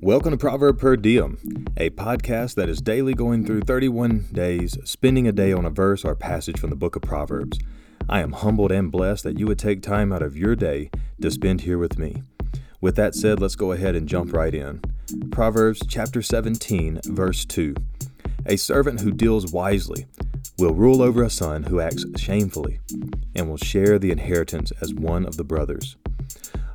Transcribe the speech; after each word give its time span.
Welcome 0.00 0.30
to 0.30 0.36
Proverb 0.36 0.78
Per 0.78 0.96
Diem, 0.96 1.38
a 1.76 1.90
podcast 1.90 2.54
that 2.54 2.68
is 2.68 2.80
daily 2.80 3.14
going 3.14 3.44
through 3.44 3.62
31 3.62 4.28
days, 4.32 4.78
spending 4.84 5.26
a 5.26 5.32
day 5.32 5.52
on 5.52 5.64
a 5.64 5.70
verse 5.70 6.04
or 6.04 6.14
passage 6.14 6.58
from 6.58 6.70
the 6.70 6.76
book 6.76 6.94
of 6.94 7.02
Proverbs. 7.02 7.58
I 8.08 8.20
am 8.20 8.32
humbled 8.32 8.72
and 8.72 8.92
blessed 8.92 9.24
that 9.24 9.38
you 9.38 9.46
would 9.46 9.58
take 9.58 9.82
time 9.82 10.12
out 10.12 10.22
of 10.22 10.36
your 10.36 10.54
day 10.54 10.90
to 11.20 11.30
spend 11.30 11.62
here 11.62 11.78
with 11.78 11.98
me. 11.98 12.22
With 12.80 12.96
that 12.96 13.14
said, 13.14 13.40
let's 13.40 13.56
go 13.56 13.72
ahead 13.72 13.94
and 13.94 14.08
jump 14.08 14.32
right 14.32 14.54
in. 14.54 14.80
Proverbs 15.30 15.82
chapter 15.88 16.22
17, 16.22 17.00
verse 17.06 17.44
2. 17.44 17.74
A 18.46 18.56
servant 18.56 19.00
who 19.00 19.10
deals 19.10 19.52
wisely 19.52 20.06
will 20.58 20.74
rule 20.74 21.02
over 21.02 21.22
a 21.22 21.30
son 21.30 21.64
who 21.64 21.80
acts 21.80 22.04
shamefully 22.16 22.80
and 23.34 23.48
will 23.48 23.56
share 23.56 23.98
the 23.98 24.12
inheritance 24.12 24.72
as 24.80 24.94
one 24.94 25.26
of 25.26 25.36
the 25.36 25.44
brothers. 25.44 25.96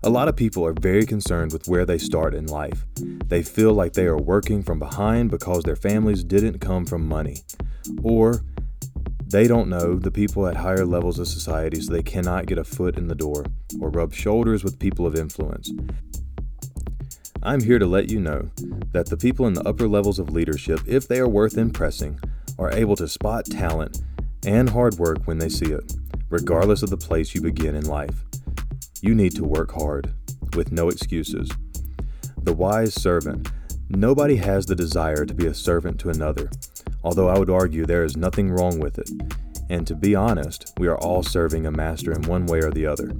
A 0.04 0.10
lot 0.10 0.28
of 0.28 0.36
people 0.36 0.66
are 0.66 0.74
very 0.74 1.06
concerned 1.06 1.52
with 1.52 1.68
where 1.68 1.86
they 1.86 1.98
start 1.98 2.36
in 2.36 2.46
life. 2.46 2.86
They 2.96 3.42
feel 3.42 3.74
like 3.74 3.94
they 3.94 4.06
are 4.06 4.18
working 4.18 4.62
from 4.62 4.78
behind 4.78 5.32
because 5.32 5.64
their 5.64 5.76
families 5.76 6.24
didn't 6.24 6.60
come 6.60 6.86
from 6.86 7.08
money. 7.08 7.38
Or 8.04 8.42
they 9.28 9.48
don't 9.48 9.70
know 9.70 9.96
the 9.96 10.12
people 10.12 10.48
at 10.48 10.58
higher 10.58 10.86
levels 10.86 11.18
of 11.18 11.28
society, 11.28 11.82
so 11.82 11.92
they 11.92 12.04
cannot 12.04 12.46
get 12.46 12.60
a 12.60 12.64
foot 12.64 12.98
in 12.98 13.08
the 13.08 13.16
door 13.16 13.46
or 13.82 13.90
rub 13.90 14.14
shoulders 14.14 14.64
with 14.64 14.80
people 14.80 15.08
of 15.08 15.16
influence. 15.16 15.72
I'm 17.42 17.62
here 17.62 17.80
to 17.80 17.86
let 17.86 18.10
you 18.10 18.20
know 18.20 18.50
that 18.92 19.08
the 19.08 19.18
people 19.18 19.48
in 19.48 19.54
the 19.54 19.68
upper 19.68 19.88
levels 19.88 20.20
of 20.20 20.32
leadership, 20.32 20.80
if 20.88 21.08
they 21.08 21.20
are 21.20 21.28
worth 21.28 21.58
impressing, 21.58 22.20
are 22.58 22.72
able 22.72 22.96
to 22.96 23.08
spot 23.08 23.46
talent 23.46 24.02
and 24.46 24.70
hard 24.70 24.96
work 24.96 25.26
when 25.26 25.40
they 25.40 25.50
see 25.50 25.72
it, 25.72 25.94
regardless 26.30 26.84
of 26.84 26.90
the 26.90 26.98
place 26.98 27.34
you 27.34 27.42
begin 27.42 27.76
in 27.76 27.86
life. 27.86 28.24
You 29.02 29.14
need 29.14 29.36
to 29.36 29.44
work 29.44 29.74
hard, 29.74 30.14
with 30.56 30.72
no 30.72 30.90
excuses. 30.90 31.50
The 32.42 32.54
wise 32.54 32.94
servant. 32.94 33.50
Nobody 33.90 34.38
has 34.38 34.66
the 34.66 34.76
desire 34.76 35.26
to 35.26 35.34
be 35.34 35.48
a 35.48 35.54
servant 35.54 36.00
to 36.00 36.10
another, 36.10 36.50
although 37.04 37.28
I 37.28 37.38
would 37.38 37.50
argue 37.50 37.86
there 37.86 38.04
is 38.04 38.18
nothing 38.18 38.50
wrong 38.50 38.80
with 38.80 38.98
it. 38.98 39.10
And 39.70 39.86
to 39.88 39.96
be 39.96 40.16
honest, 40.16 40.74
we 40.78 40.88
are 40.88 40.98
all 40.98 41.24
serving 41.24 41.66
a 41.66 41.72
master 41.72 42.12
in 42.12 42.22
one 42.24 42.46
way 42.46 42.60
or 42.60 42.72
the 42.72 42.86
other. 42.86 43.12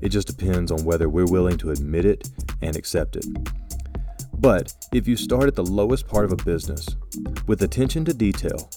It 0.00 0.08
just 0.08 0.26
depends 0.26 0.72
on 0.72 0.84
whether 0.84 1.08
we're 1.08 1.26
willing 1.26 1.58
to 1.58 1.70
admit 1.70 2.04
it 2.04 2.28
and 2.62 2.76
accept 2.76 3.16
it. 3.16 3.26
But 4.38 4.72
if 4.92 5.06
you 5.06 5.16
start 5.16 5.44
at 5.44 5.54
the 5.54 5.64
lowest 5.64 6.08
part 6.08 6.24
of 6.24 6.32
a 6.32 6.44
business, 6.44 6.86
with 7.46 7.62
attention 7.62 8.04
to 8.06 8.14
detail, 8.14 8.70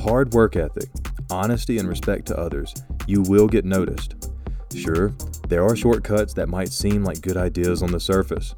hard 0.00 0.34
work 0.34 0.56
ethic, 0.56 0.88
honesty, 1.30 1.78
and 1.78 1.88
respect 1.88 2.26
to 2.26 2.38
others, 2.38 2.74
you 3.06 3.22
will 3.22 3.48
get 3.48 3.64
noticed. 3.64 4.14
Sure, 4.74 5.08
there 5.48 5.64
are 5.64 5.76
shortcuts 5.76 6.34
that 6.34 6.48
might 6.48 6.70
seem 6.70 7.04
like 7.04 7.20
good 7.20 7.36
ideas 7.36 7.82
on 7.82 7.92
the 7.92 8.00
surface, 8.00 8.54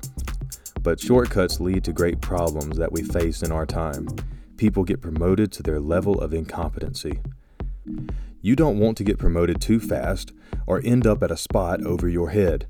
but 0.83 1.01
shortcuts 1.01 1.61
lead 1.61 1.85
to 1.85 1.93
great 1.93 2.21
problems 2.21 2.77
that 2.77 2.93
we 2.93 3.03
face 3.03 3.43
in 3.43 3.53
our 3.53 3.67
time. 3.67 4.09
People 4.57 4.85
get 4.85 5.01
promoted 5.01 5.53
to 5.53 5.63
their 5.63 5.81
level 5.81 6.21
of 6.21 6.35
incompetency. 6.35 7.21
You 8.41 8.57
don't 8.57 8.79
want 8.79 8.97
to 8.99 9.05
get 9.05 9.19
promoted 9.19 9.61
too 9.61 9.81
fast 9.81 10.33
or 10.67 10.81
end 10.85 11.07
up 11.07 11.23
at 11.23 11.31
a 11.31 11.37
spot 11.37 11.85
over 11.85 12.09
your 12.09 12.31
head, 12.31 12.67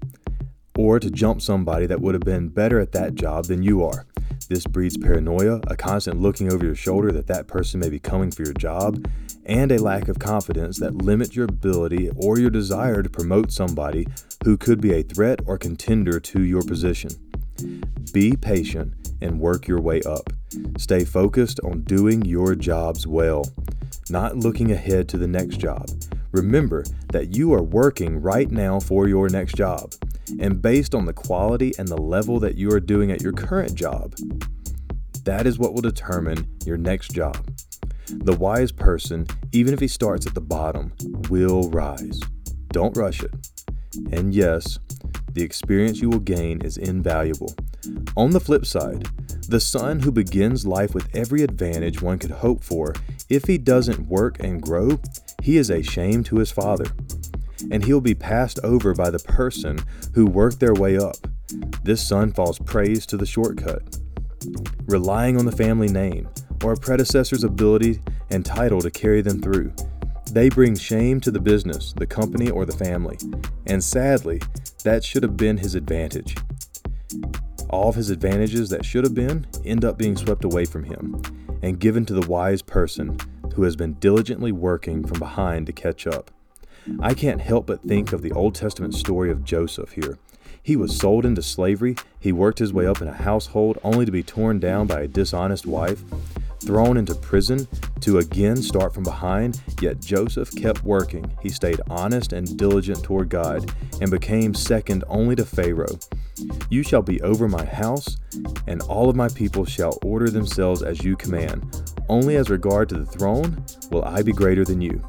or 0.77 1.00
to 1.00 1.11
jump 1.11 1.42
somebody 1.42 1.86
that 1.86 2.00
would 2.00 2.14
have 2.14 2.23
been 2.23 2.48
better 2.48 2.78
at 2.78 2.92
that 2.92 3.14
job 3.14 3.47
than 3.47 3.62
you 3.62 3.84
are. 3.84 4.06
This 4.48 4.67
breeds 4.67 4.97
paranoia, 4.97 5.61
a 5.67 5.77
constant 5.77 6.20
looking 6.20 6.52
over 6.52 6.64
your 6.64 6.75
shoulder 6.75 7.12
that 7.12 7.27
that 7.27 7.48
person 7.48 7.80
may 7.80 7.91
be 7.91 7.98
coming 7.98 8.30
for 8.30 8.42
your 8.42 8.55
job, 8.55 9.05
and 9.48 9.72
a 9.72 9.82
lack 9.82 10.08
of 10.08 10.18
confidence 10.18 10.78
that 10.78 10.94
limit 10.94 11.34
your 11.34 11.46
ability 11.46 12.10
or 12.16 12.38
your 12.38 12.50
desire 12.50 13.02
to 13.02 13.08
promote 13.08 13.50
somebody 13.50 14.06
who 14.44 14.56
could 14.56 14.80
be 14.80 14.92
a 14.92 15.02
threat 15.02 15.40
or 15.46 15.58
contender 15.58 16.20
to 16.20 16.42
your 16.42 16.62
position. 16.62 17.10
Be 18.12 18.36
patient 18.36 18.94
and 19.20 19.40
work 19.40 19.66
your 19.66 19.80
way 19.80 20.00
up. 20.02 20.30
Stay 20.77 21.05
focused 21.05 21.60
on 21.64 21.82
doing 21.82 22.24
your 22.24 22.55
jobs 22.55 23.06
well, 23.06 23.44
not 24.10 24.36
looking 24.36 24.70
ahead 24.70 25.08
to 25.08 25.18
the 25.18 25.27
next 25.27 25.56
job. 25.56 25.88
Remember 26.33 26.84
that 27.12 27.34
you 27.34 27.55
are 27.55 27.62
working 27.62 28.20
right 28.20 28.50
now 28.50 28.78
for 28.78 29.08
your 29.08 29.28
next 29.28 29.56
job, 29.56 29.94
and 30.39 30.61
based 30.61 30.94
on 30.94 31.06
the 31.06 31.12
quality 31.12 31.73
and 31.78 31.89
the 31.89 31.96
level 31.96 32.39
that 32.40 32.56
you 32.56 32.70
are 32.70 32.80
doing 32.80 33.11
at 33.11 33.23
your 33.23 33.33
current 33.33 33.74
job, 33.74 34.14
that 35.24 35.46
is 35.46 35.58
what 35.58 35.73
will 35.73 35.83
determine 35.83 36.46
your 36.64 36.77
next 36.77 37.12
job. 37.12 37.46
The 38.11 38.36
wise 38.36 38.73
person, 38.73 39.27
even 39.52 39.74
if 39.74 39.80
he 39.80 39.89
starts 39.89 40.27
at 40.27 40.35
the 40.35 40.41
bottom, 40.41 40.92
will 41.29 41.69
rise. 41.70 42.20
Don't 42.69 42.96
rush 42.96 43.23
it. 43.23 43.33
And 44.13 44.35
yes, 44.35 44.79
the 45.33 45.42
experience 45.42 46.01
you 46.01 46.08
will 46.08 46.18
gain 46.18 46.63
is 46.63 46.79
invaluable. 46.79 47.55
On 48.17 48.30
the 48.30 48.41
flip 48.41 48.64
side, 48.64 49.08
the 49.48 49.61
son 49.61 50.01
who 50.01 50.11
begins 50.11 50.67
life 50.67 50.95
with 50.95 51.14
every 51.14 51.42
advantage 51.42 52.02
one 52.02 52.18
could 52.18 52.30
hope 52.30 52.64
for, 52.64 52.95
if 53.29 53.45
he 53.45 53.58
doesn't 53.58 54.08
work 54.08 54.39
and 54.41 54.63
grow, 54.63 55.01
he 55.42 55.57
is 55.57 55.70
a 55.70 55.83
shame 55.83 56.24
to 56.24 56.36
his 56.36 56.51
father. 56.51 56.86
And 57.70 57.85
he'll 57.85 58.01
be 58.01 58.14
passed 58.14 58.58
over 58.63 58.95
by 58.95 59.11
the 59.11 59.18
person 59.18 59.80
who 60.14 60.27
worked 60.27 60.61
their 60.61 60.74
way 60.74 60.97
up. 60.97 61.17
This 61.83 62.07
son 62.07 62.33
falls 62.33 62.58
praise 62.58 63.07
to 63.07 63.17
the 63.17 63.27
shortcut. 63.27 63.98
Relying 64.86 65.36
on 65.36 65.47
the 65.47 65.52
family 65.52 65.89
name, 65.89 66.29
or 66.63 66.73
a 66.73 66.77
predecessor's 66.77 67.45
ability 67.45 68.01
and 68.30 68.45
title 68.45 68.80
to 68.80 68.91
carry 68.91 69.20
them 69.20 69.41
through. 69.41 69.73
They 70.33 70.48
bring 70.48 70.77
shame 70.77 71.20
to 71.23 71.30
the 71.30 71.41
business, 71.41 71.95
the 71.95 72.07
company, 72.07 72.51
or 72.51 72.67
the 72.67 72.77
family, 72.77 73.19
and 73.67 73.83
sadly, 73.83 74.42
that 74.85 75.02
should 75.02 75.23
have 75.23 75.36
been 75.36 75.57
his 75.57 75.74
advantage. 75.74 76.36
All 77.70 77.89
of 77.89 77.95
his 77.95 78.11
advantages 78.11 78.68
that 78.70 78.85
should 78.85 79.05
have 79.05 79.14
been 79.14 79.47
end 79.64 79.85
up 79.85 79.98
being 79.98 80.17
swept 80.17 80.45
away 80.45 80.64
from 80.64 80.85
him 80.85 81.23
and 81.63 81.80
given 81.80 82.05
to 82.07 82.14
the 82.14 82.29
wise 82.29 82.63
person 82.63 83.18
who 83.55 83.63
has 83.63 83.77
been 83.77 83.95
diligently 83.95 84.52
working 84.52 85.05
from 85.05 85.18
behind 85.18 85.67
to 85.67 85.73
catch 85.73 86.07
up. 86.07 86.30
I 87.01 87.14
can't 87.14 87.41
help 87.41 87.67
but 87.67 87.83
think 87.83 88.13
of 88.13 88.23
the 88.23 88.33
Old 88.33 88.55
Testament 88.55 88.95
story 88.95 89.30
of 89.30 89.45
Joseph 89.45 89.92
here. 89.92 90.18
He 90.63 90.77
was 90.77 90.97
sold 90.97 91.24
into 91.24 91.42
slavery, 91.42 91.97
he 92.20 92.33
worked 92.33 92.58
his 92.58 92.73
way 92.73 92.86
up 92.86 93.01
in 93.01 93.08
a 93.08 93.13
household 93.14 93.79
only 93.83 94.05
to 94.05 94.13
be 94.13 94.23
torn 94.23 94.58
down 94.58 94.86
by 94.86 95.01
a 95.02 95.08
dishonest 95.08 95.67
wife, 95.67 96.02
thrown 96.61 96.96
into 96.96 97.14
prison 97.14 97.67
to 98.01 98.19
again 98.19 98.57
start 98.57 98.95
from 98.95 99.02
behind, 99.02 99.61
yet 99.80 100.01
Joseph 100.01 100.55
kept 100.55 100.85
working. 100.85 101.30
He 101.42 101.48
stayed 101.48 101.80
honest 101.89 102.33
and 102.33 102.57
diligent 102.57 103.02
toward 103.02 103.29
God 103.29 103.70
and 104.01 104.11
became 104.11 104.55
second 104.55 105.05
only 105.08 105.36
to 105.36 105.45
Pharaoh. 105.45 105.98
You 106.70 106.83
shall 106.83 107.02
be 107.02 107.20
over 107.23 107.48
my 107.48 107.64
house, 107.64 108.17
and 108.67 108.83
all 108.83 109.08
of 109.11 109.17
my 109.17 109.29
people 109.29 109.64
shall 109.64 109.98
order 110.02 110.30
themselves 110.30 110.83
as 110.83 111.02
you 111.02 111.17
command. 111.17 111.92
Only 112.08 112.36
as 112.36 112.51
regard 112.51 112.89
to 112.91 112.98
the 112.98 113.07
throne 113.07 113.64
will 113.91 114.05
I 114.05 114.23
be 114.23 114.33
greater 114.33 114.64
than 114.64 114.80
you. 114.80 115.02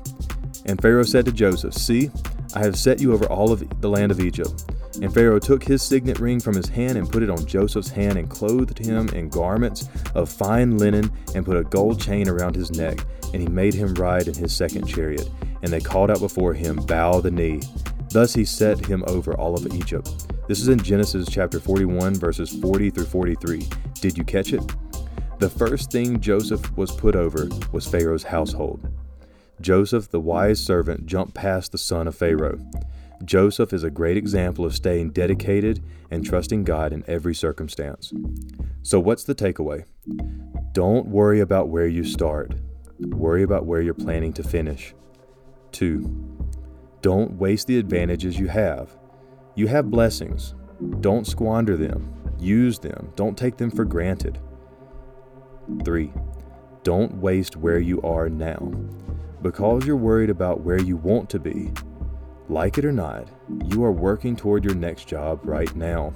And 0.66 0.82
Pharaoh 0.82 1.04
said 1.04 1.26
to 1.26 1.32
Joseph, 1.32 1.74
See, 1.74 2.12
I 2.56 2.59
have 2.59 2.78
set 2.78 3.00
you 3.00 3.14
over 3.14 3.26
all 3.26 3.52
of 3.52 3.82
the 3.82 3.90
land 3.90 4.12
of 4.12 4.20
Egypt. 4.20 4.66
And 5.02 5.14
Pharaoh 5.14 5.40
took 5.40 5.64
his 5.64 5.82
signet 5.82 6.20
ring 6.20 6.40
from 6.40 6.56
his 6.56 6.68
hand 6.68 6.98
and 6.98 7.10
put 7.10 7.24
it 7.24 7.30
on 7.30 7.46
Joseph's 7.46 7.90
hand 7.90 8.18
and 8.18 8.30
clothed 8.30 8.78
him 8.78 9.08
in 9.10 9.30
garments 9.30 9.88
of 10.16 10.30
fine 10.30 10.78
linen 10.78 11.12
and 11.36 11.46
put 11.46 11.58
a 11.58 11.64
gold 11.64 12.02
chain 12.02 12.28
around 12.28 12.56
his 12.56 12.72
neck. 12.72 13.00
And 13.34 13.42
he 13.42 13.48
made 13.48 13.74
him 13.74 13.94
ride 13.94 14.28
in 14.28 14.34
his 14.34 14.56
second 14.56 14.88
chariot. 14.88 15.30
And 15.62 15.72
they 15.72 15.80
called 15.80 16.10
out 16.10 16.20
before 16.20 16.54
him, 16.54 16.78
Bow 16.78 17.22
the 17.22 17.32
knee. 17.32 17.62
Thus 18.10 18.34
he 18.34 18.44
set 18.44 18.86
him 18.86 19.04
over 19.08 19.36
all 19.36 19.56
of 19.56 19.74
Egypt. 19.74 20.28
This 20.48 20.60
is 20.60 20.68
in 20.68 20.80
Genesis 20.80 21.28
chapter 21.30 21.60
41, 21.60 22.16
verses 22.16 22.50
40 22.50 22.90
through 22.90 23.06
43. 23.06 23.68
Did 24.02 24.18
you 24.18 24.24
catch 24.24 24.52
it? 24.52 24.64
The 25.38 25.50
first 25.50 25.92
thing 25.92 26.20
Joseph 26.20 26.76
was 26.76 26.92
put 26.92 27.16
over 27.16 27.48
was 27.72 27.88
Pharaoh's 27.88 28.24
household. 28.24 28.90
Joseph, 29.62 30.10
the 30.10 30.20
wise 30.20 30.60
servant, 30.60 31.06
jumped 31.06 31.34
past 31.34 31.72
the 31.72 31.78
son 31.78 32.08
of 32.08 32.16
Pharaoh. 32.16 32.60
Joseph 33.25 33.74
is 33.74 33.84
a 33.84 33.90
great 33.90 34.18
example 34.18 34.66
of 34.66 34.75
staying 34.75 35.12
dedicated 35.12 35.84
and 36.09 36.25
trusting 36.25 36.63
God 36.63 36.94
in 36.94 37.03
every 37.07 37.35
circumstance. 37.35 38.13
So, 38.81 39.00
what's 39.00 39.23
the 39.23 39.35
takeaway? 39.35 39.85
Don't 40.72 41.08
worry 41.08 41.40
about 41.40 41.70
where 41.70 41.88
you 41.88 42.03
start, 42.03 42.53
worry 42.99 43.44
about 43.44 43.66
where 43.66 43.82
you're 43.82 43.94
planning 43.94 44.34
to 44.34 44.44
finish. 44.44 44.94
Two, 45.72 46.47
don't 47.02 47.34
waste 47.34 47.67
the 47.67 47.78
advantages 47.78 48.40
you 48.40 48.47
have. 48.47 48.97
You 49.55 49.67
have 49.67 49.91
blessings, 49.91 50.55
don't 51.02 51.28
squander 51.28 51.76
them, 51.76 52.14
use 52.40 52.79
them, 52.79 53.11
don't 53.16 53.38
take 53.38 53.58
them 53.58 53.72
for 53.72 53.84
granted. 53.84 54.40
Three, 55.84 56.14
don't 56.84 57.16
waste 57.16 57.58
where 57.58 57.79
you 57.79 58.02
are 58.02 58.29
now. 58.29 58.72
Because 59.41 59.85
you're 59.85 59.96
worried 59.96 60.29
about 60.29 60.61
where 60.61 60.82
you 60.82 60.97
want 60.97 61.29
to 61.32 61.40
be, 61.40 61.72
like 62.49 62.79
it 62.79 62.85
or 62.85 62.91
not, 62.91 63.28
you 63.66 63.84
are 63.84 63.91
working 63.91 64.35
toward 64.35 64.66
your 64.66 64.75
next 64.75 65.07
job 65.07 65.40
right 65.43 65.73
now. 65.75 66.13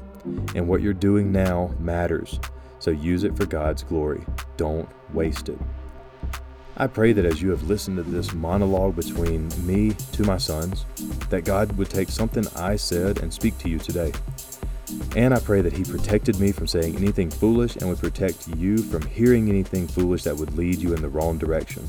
And 0.55 0.67
what 0.67 0.81
you're 0.81 0.93
doing 0.93 1.31
now 1.31 1.71
matters. 1.79 2.39
So 2.79 2.91
use 2.91 3.23
it 3.23 3.37
for 3.37 3.45
God's 3.45 3.83
glory. 3.83 4.25
Don't 4.57 4.89
waste 5.13 5.49
it. 5.49 5.59
I 6.75 6.87
pray 6.87 7.13
that 7.13 7.25
as 7.25 7.41
you 7.41 7.51
have 7.51 7.63
listened 7.63 7.97
to 7.97 8.03
this 8.03 8.33
monologue 8.33 8.95
between 8.95 9.47
me 9.65 9.91
to 10.13 10.23
my 10.23 10.37
sons, 10.37 10.85
that 11.29 11.45
God 11.45 11.77
would 11.77 11.89
take 11.89 12.09
something 12.09 12.45
I 12.55 12.77
said 12.77 13.21
and 13.21 13.31
speak 13.31 13.57
to 13.59 13.69
you 13.69 13.77
today. 13.77 14.11
And 15.15 15.33
I 15.33 15.39
pray 15.39 15.61
that 15.61 15.73
He 15.73 15.83
protected 15.83 16.39
me 16.39 16.51
from 16.51 16.65
saying 16.65 16.95
anything 16.95 17.29
foolish 17.29 17.75
and 17.75 17.89
would 17.89 17.99
protect 17.99 18.47
you 18.57 18.79
from 18.79 19.05
hearing 19.05 19.49
anything 19.49 19.87
foolish 19.87 20.23
that 20.23 20.35
would 20.35 20.57
lead 20.57 20.77
you 20.77 20.93
in 20.95 21.01
the 21.01 21.09
wrong 21.09 21.37
direction. 21.37 21.87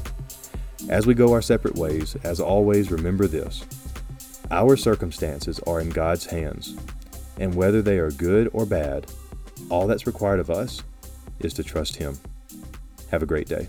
As 0.90 1.06
we 1.06 1.14
go 1.14 1.32
our 1.32 1.42
separate 1.42 1.76
ways, 1.76 2.14
as 2.24 2.40
always, 2.40 2.90
remember 2.90 3.26
this 3.26 3.64
our 4.50 4.76
circumstances 4.76 5.60
are 5.60 5.80
in 5.80 5.90
God's 5.90 6.26
hands, 6.26 6.76
and 7.38 7.54
whether 7.54 7.82
they 7.82 7.98
are 7.98 8.10
good 8.10 8.48
or 8.52 8.66
bad, 8.66 9.06
all 9.70 9.86
that's 9.86 10.06
required 10.06 10.40
of 10.40 10.50
us 10.50 10.82
is 11.40 11.54
to 11.54 11.64
trust 11.64 11.96
Him. 11.96 12.18
Have 13.10 13.22
a 13.22 13.26
great 13.26 13.48
day. 13.48 13.68